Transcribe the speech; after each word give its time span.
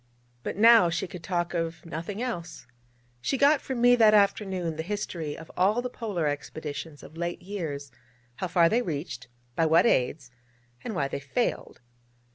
But 0.41 0.57
now 0.57 0.89
she 0.89 1.05
could 1.05 1.21
talk 1.21 1.53
of 1.53 1.85
nothing 1.85 2.23
else. 2.23 2.65
She 3.21 3.37
got 3.37 3.61
from 3.61 3.81
me 3.81 3.95
that 3.97 4.15
afternoon 4.15 4.75
the 4.75 4.81
history 4.81 5.37
of 5.37 5.51
all 5.55 5.79
the 5.83 5.91
Polar 5.91 6.25
expeditions 6.25 7.03
of 7.03 7.17
late 7.17 7.43
years, 7.43 7.91
how 8.37 8.47
far 8.47 8.67
they 8.67 8.81
reached, 8.81 9.27
by 9.55 9.67
what 9.67 9.85
aids, 9.85 10.31
and 10.83 10.95
why 10.95 11.07
they 11.07 11.19
failed. 11.19 11.81